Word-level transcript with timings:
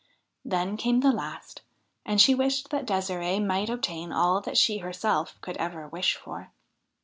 Then 0.43 0.77
came 0.77 1.01
the 1.01 1.11
last, 1.11 1.61
and 2.07 2.19
she 2.19 2.33
wished 2.33 2.71
that 2.71 2.87
Ddsirde 2.87 3.45
might 3.45 3.69
obtain 3.69 4.11
all 4.11 4.41
that 4.41 4.57
she 4.57 4.79
herself 4.79 5.39
could 5.41 5.57
ever 5.57 5.87
wish 5.87 6.15
for. 6.15 6.51